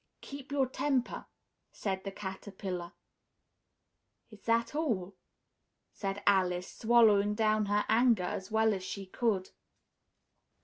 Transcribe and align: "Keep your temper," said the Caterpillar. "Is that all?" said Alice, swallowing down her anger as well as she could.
"Keep 0.21 0.51
your 0.51 0.65
temper," 0.65 1.27
said 1.71 2.03
the 2.03 2.11
Caterpillar. 2.11 2.93
"Is 4.31 4.41
that 4.45 4.73
all?" 4.73 5.13
said 5.93 6.23
Alice, 6.25 6.73
swallowing 6.73 7.35
down 7.35 7.67
her 7.67 7.85
anger 7.87 8.23
as 8.23 8.49
well 8.49 8.73
as 8.73 8.83
she 8.83 9.05
could. 9.05 9.51